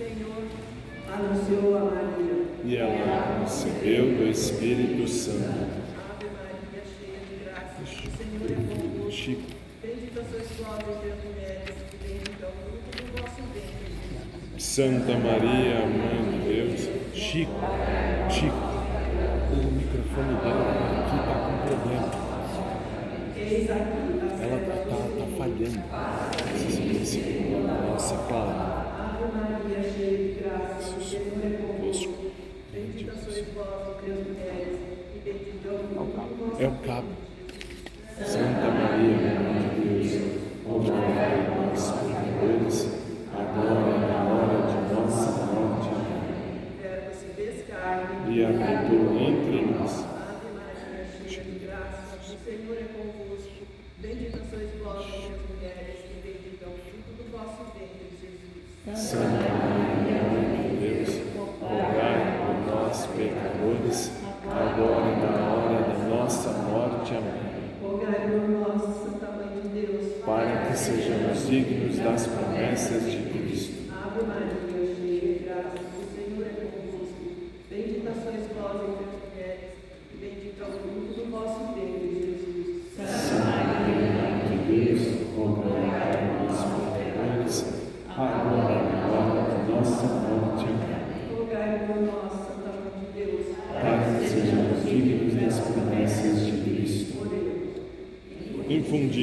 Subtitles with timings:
[0.00, 0.48] Senhor
[1.12, 2.46] anunciou a Maria.
[2.64, 5.44] E ela recebeu do Espírito Santo.
[5.44, 9.10] Ave Maria, cheia de graça, o Senhor é convosco.
[9.10, 9.42] Chico.
[9.82, 13.92] Bendita sois vós entre as mulheres, e bendito é o fruto do vosso ventre,
[14.58, 16.80] Santa Maria, Mãe de Deus.
[17.14, 17.60] Chico,
[18.30, 18.56] Chico,
[19.52, 20.64] o microfone dela
[21.04, 22.08] aqui está com problema.
[24.40, 24.96] Ela está tá
[25.36, 25.80] falhando.
[27.86, 28.79] Nossa, Paula.
[32.72, 34.78] Bendita sois vós, Deus mulheres,
[35.14, 36.56] e bendito é o cabo.
[36.58, 37.08] É o cabo.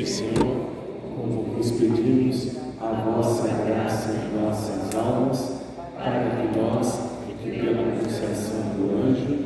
[0.05, 0.67] Senhor,
[1.15, 5.57] como nos pedimos a vossa graça em nossas almas,
[5.97, 6.99] para que nós,
[7.41, 9.37] que pela anunciação do anjo,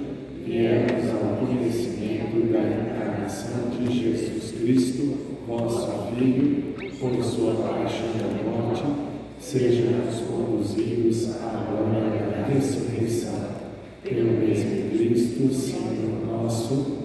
[0.46, 8.84] viemos ao conhecimento da encarnação de Jesus Cristo, vosso Filho, por sua paixão da morte,
[9.40, 13.52] sejamos conduzidos à glória da ressurreição.
[14.04, 17.01] Pelo mesmo Cristo, Senhor nosso,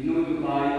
[0.00, 0.69] ഇന്നൊരു കാര്യം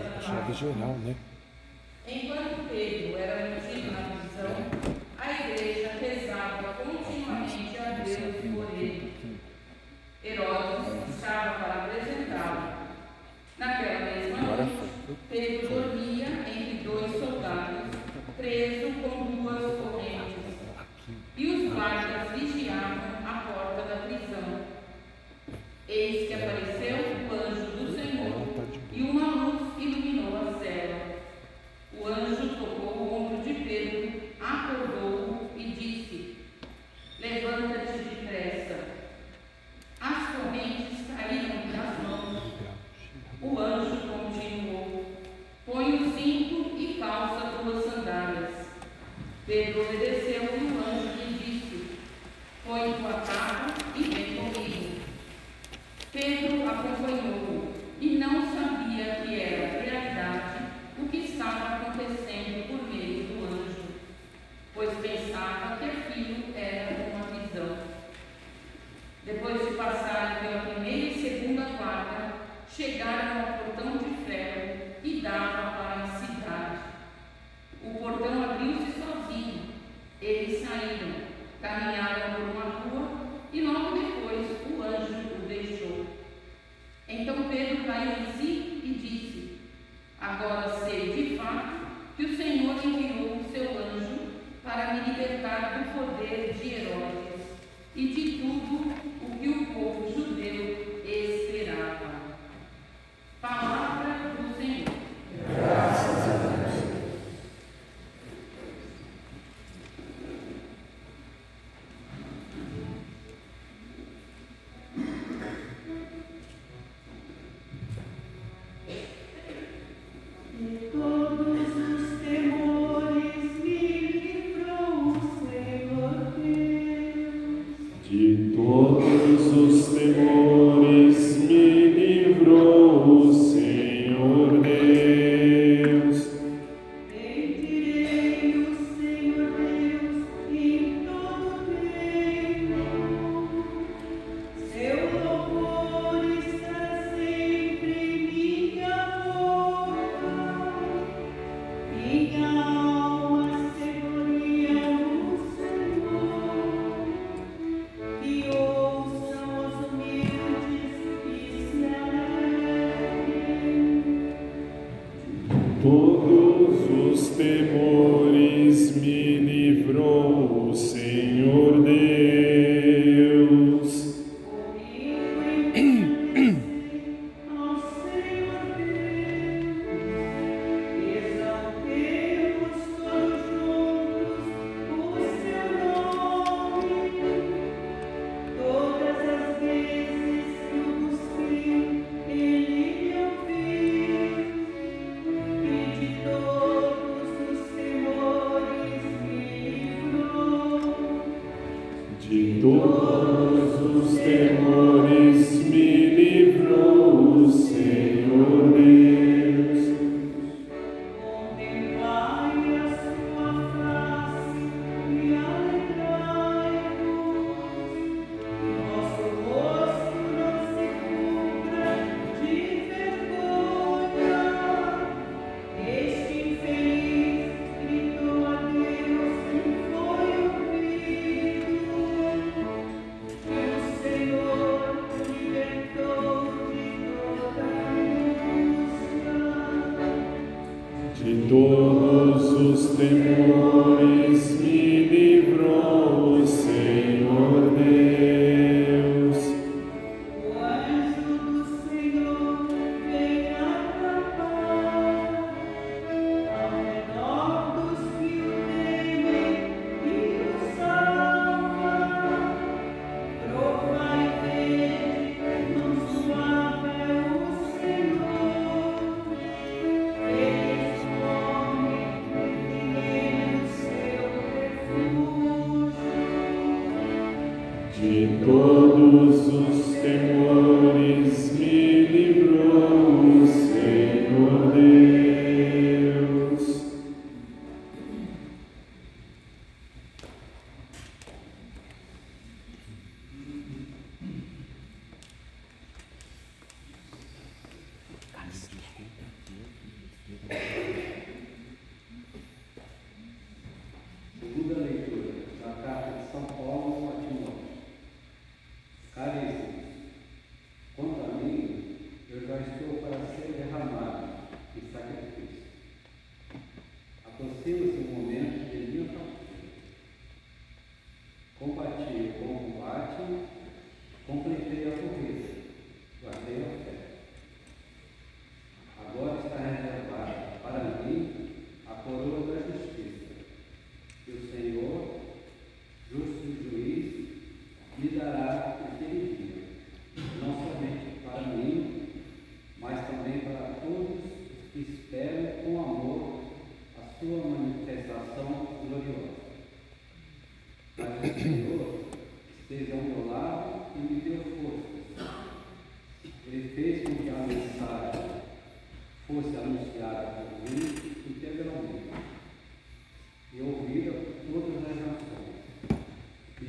[0.00, 1.14] a chave geral, né?
[2.06, 4.56] Enquanto Pedro era mantido na prisão,
[5.18, 8.16] a igreja rezava continuamente a Deus
[8.54, 9.12] por ele.
[10.24, 12.78] Herodes estava para apresentá-lo.
[13.58, 15.87] Naquela mesma noite, Pedro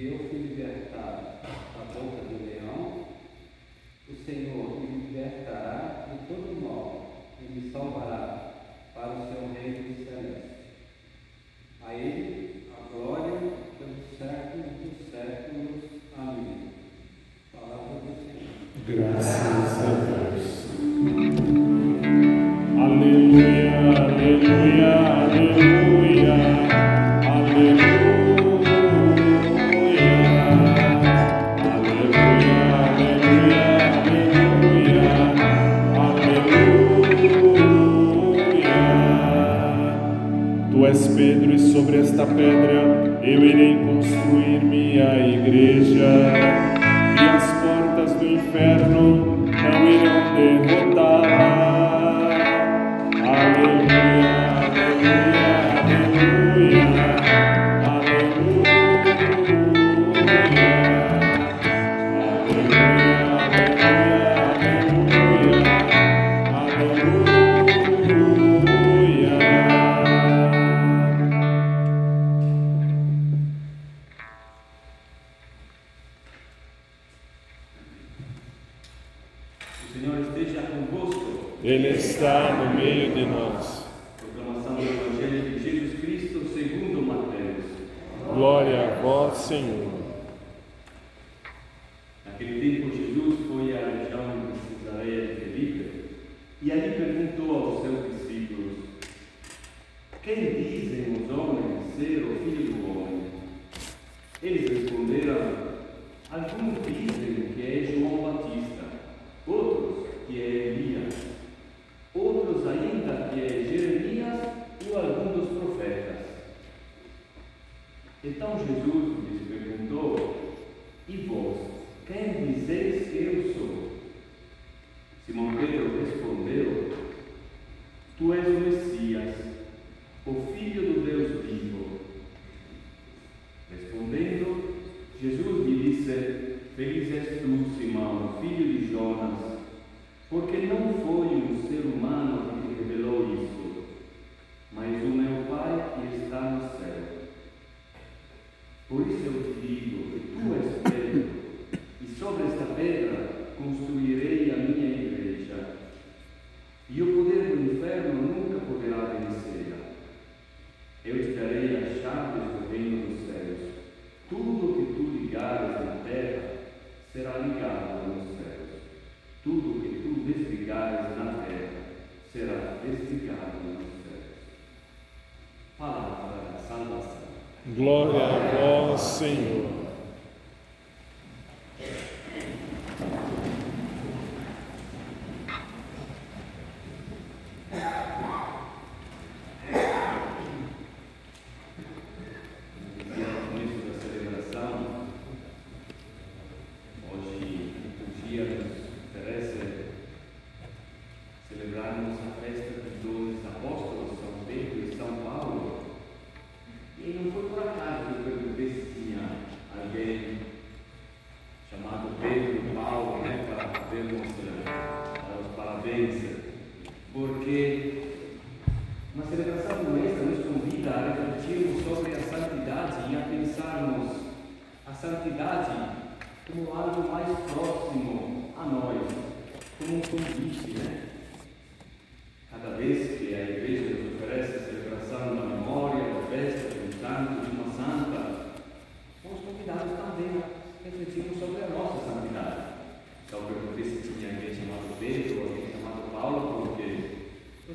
[0.01, 0.38] eu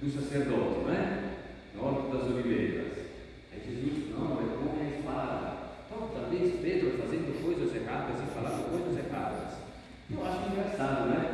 [0.00, 1.34] do sacerdote, não é?
[1.74, 2.92] No Horto das Oliveiras.
[3.52, 5.56] Aí Jesus, não, reponha a espada.
[5.86, 9.58] Então, talvez Pedro fazendo coisas erradas e falando coisas erradas.
[10.10, 11.27] Eu acho engraçado, não é?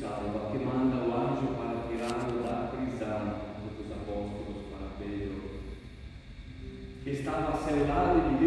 [0.00, 3.34] salva, che manda un agio para Tirano da Crisano,
[3.76, 5.40] questo apostolo sparapello,
[7.04, 8.39] che stava a Seulade di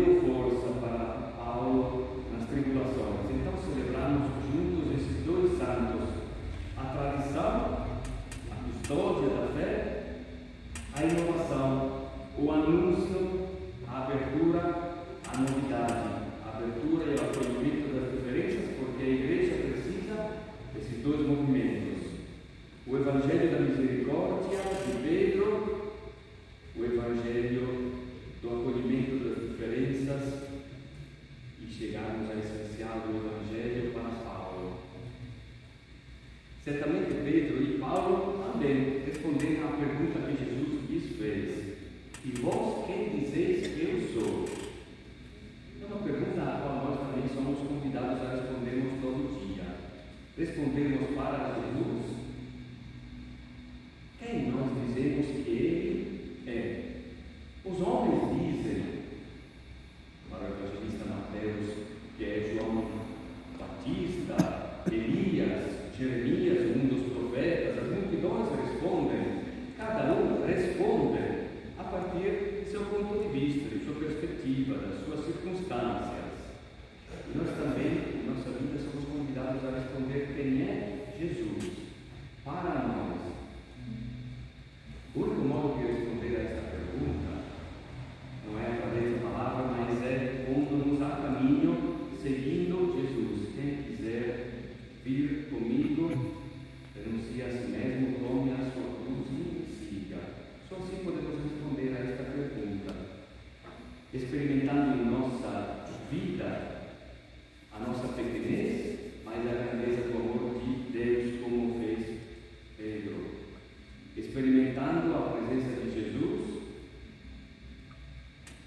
[114.34, 116.64] experimentando a presença de Jesus,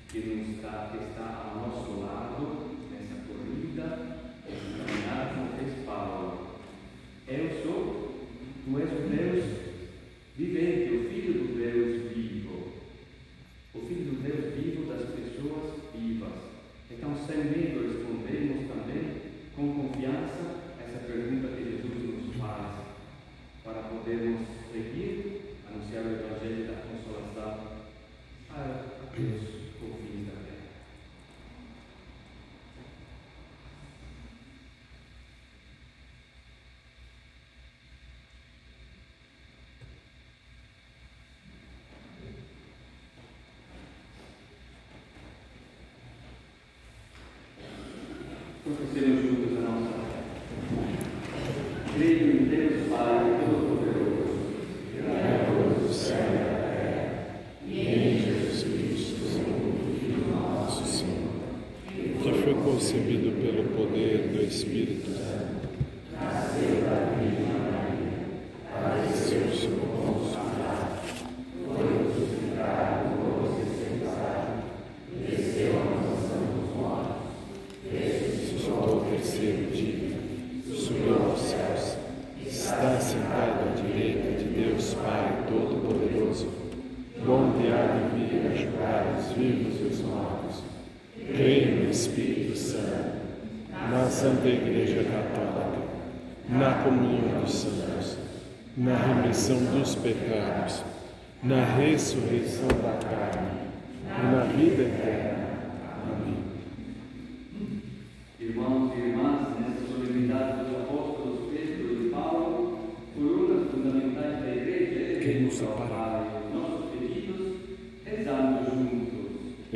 [0.08, 1.85] que, nos que está ao nosso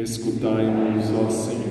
[0.03, 1.70] Escutai-nos, ó Senhor.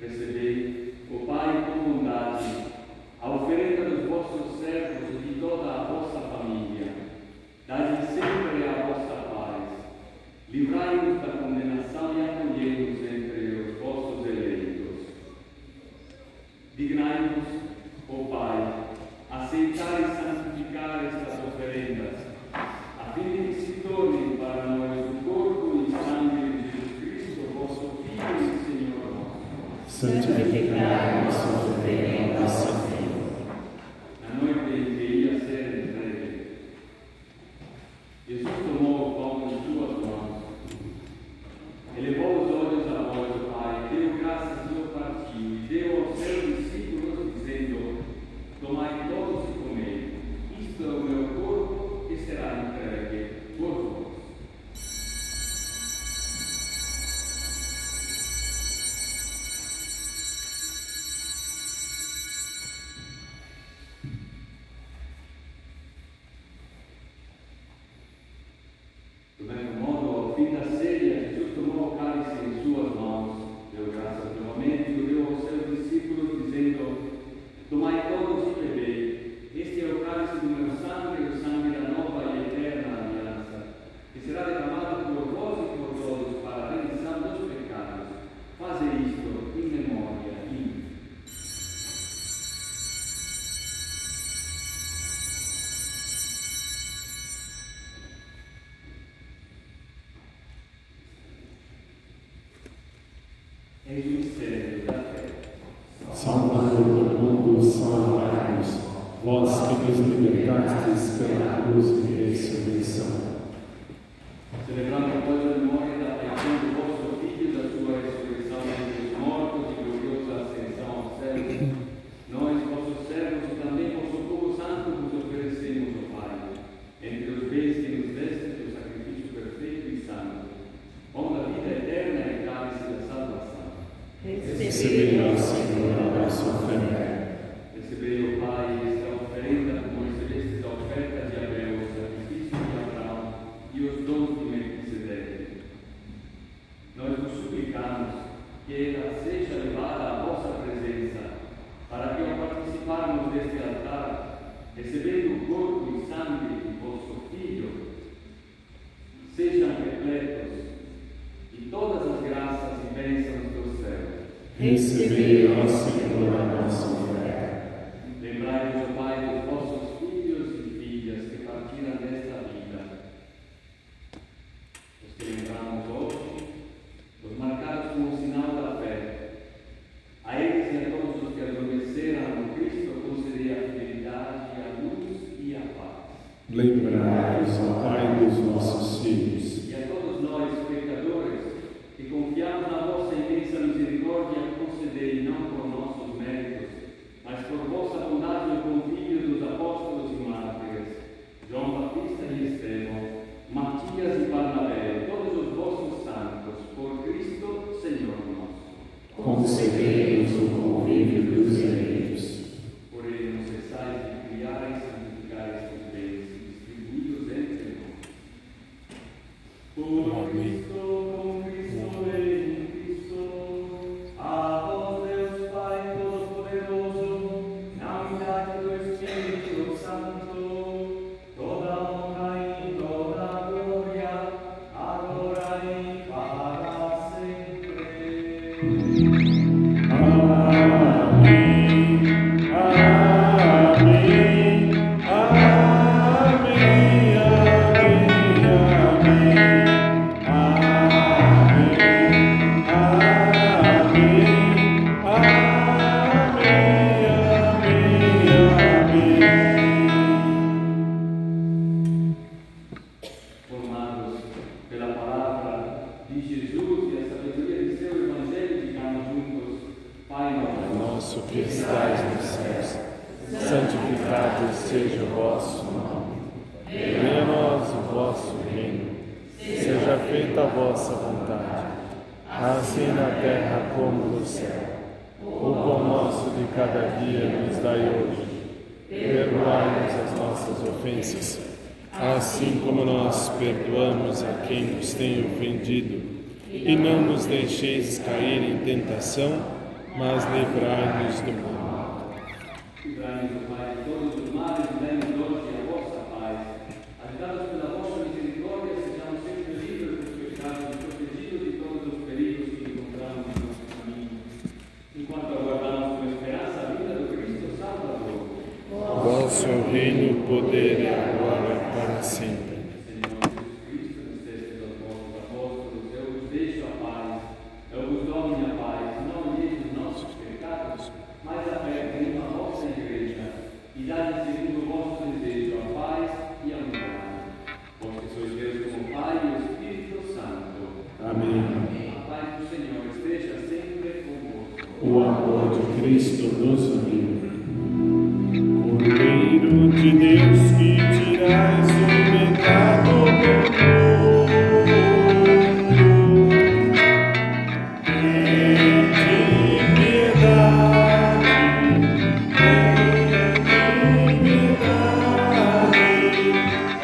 [0.00, 0.87] Yesterday,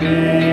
[0.00, 0.43] Amen.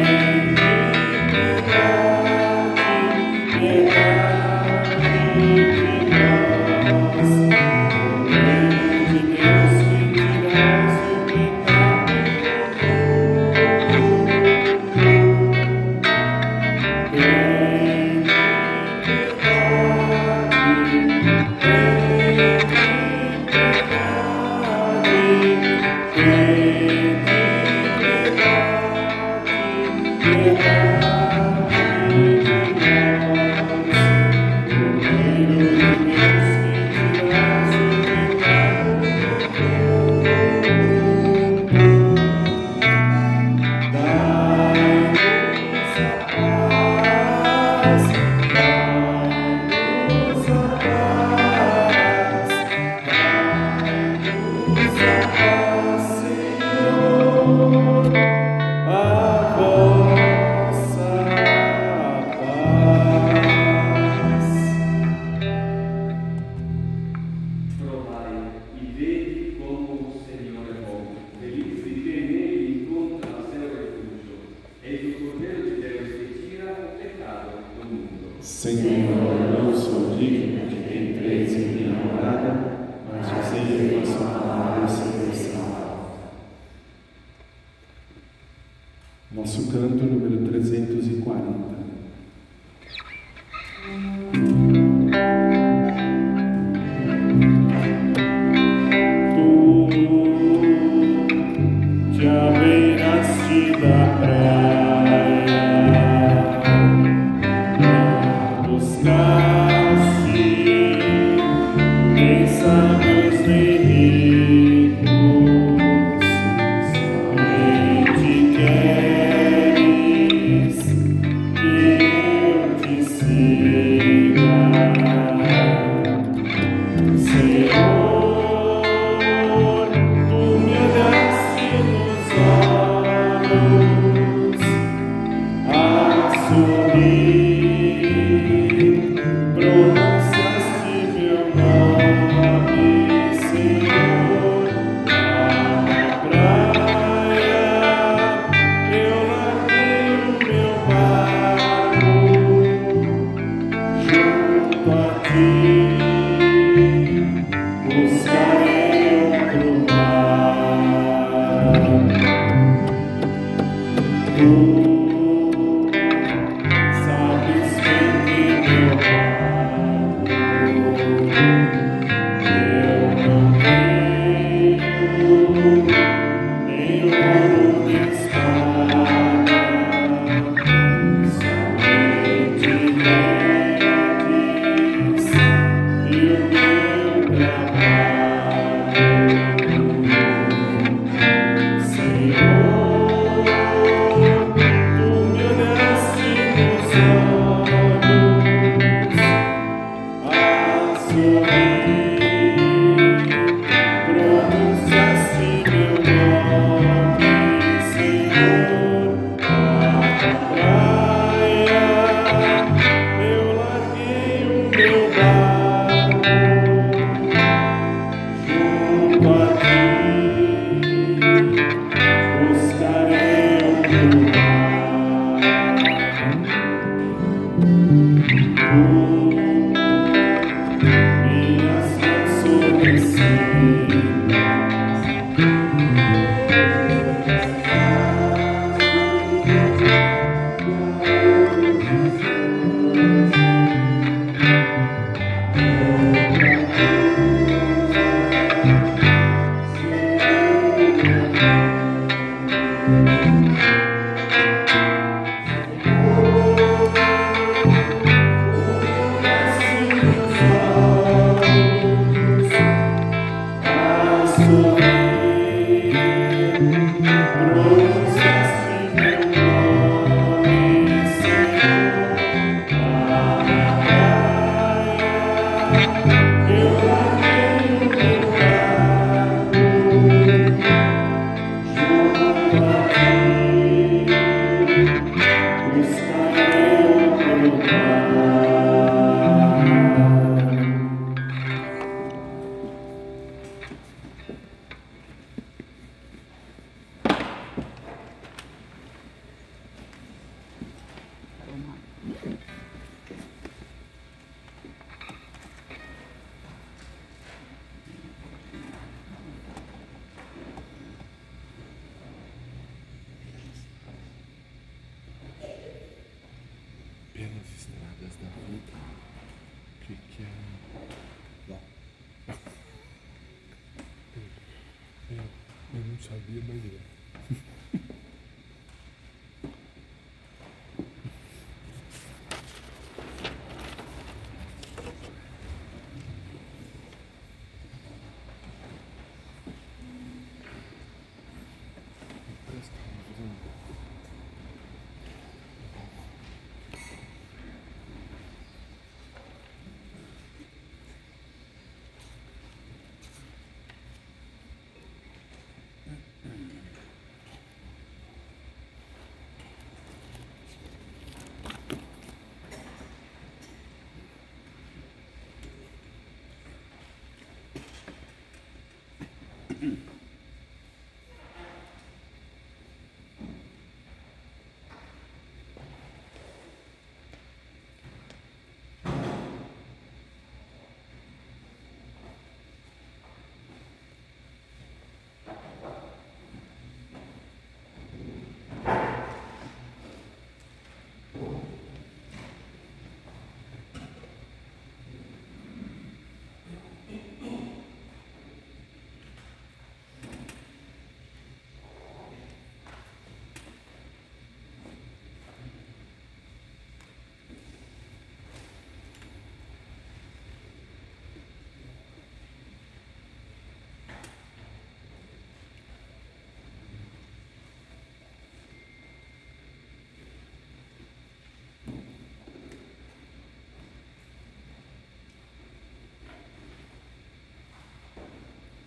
[369.62, 369.91] Mm-hmm.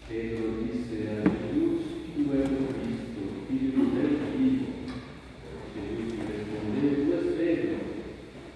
[0.08, 1.82] Pedro disse a Jesus:
[2.14, 4.66] Tu és o Cristo, filho do Deus vivo.
[5.74, 7.80] Jesus lhe respondeu duas vezes: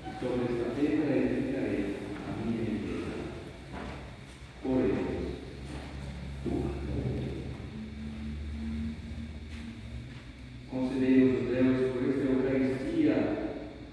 [0.07, 1.97] E sobre esta pedra edificarei
[2.27, 3.17] a minha igreja.
[4.65, 5.29] Oremos.
[10.71, 13.17] Concedei-nos, Deus, por esta Eucaristia,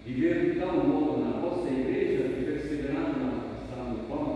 [0.05, 4.29] viver de tal modo na vossa igreja que, perseverando na oração do pão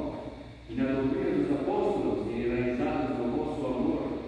[0.70, 4.20] e na doutrina dos apóstolos e enraizados no vosso amor,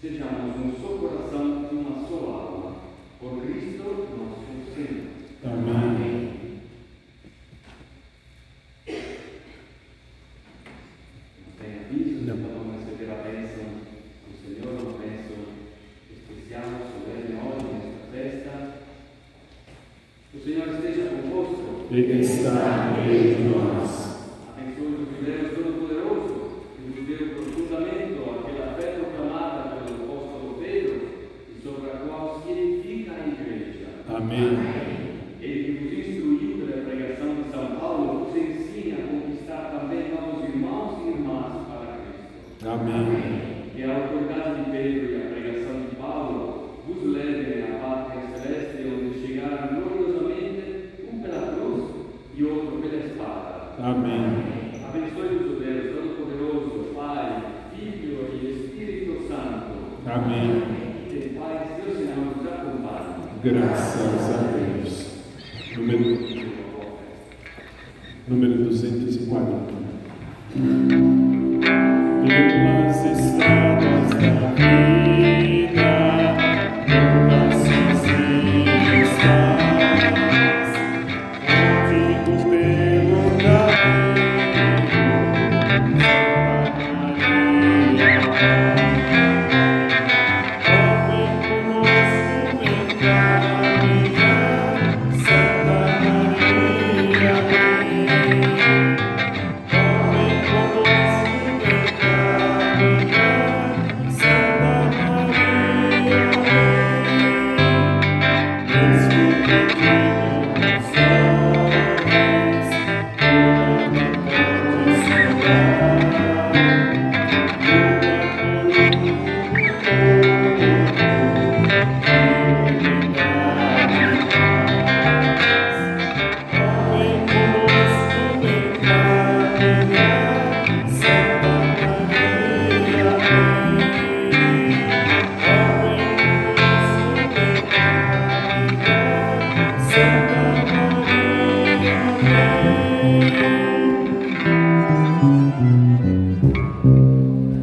[0.00, 2.76] sejamos um só coração e uma só alma.
[3.18, 3.84] Por Cristo
[4.16, 5.06] nosso Senhor.
[5.44, 6.36] Amém.
[11.40, 13.64] Não tem aviso, então vamos receber a bênção
[14.26, 15.38] do Senhor, uma bênção
[16.10, 18.54] especial, solene hoje, nesta festa.
[20.34, 21.10] O Senhor esteja
[22.04, 22.86] convosco.
[22.86, 22.95] Ele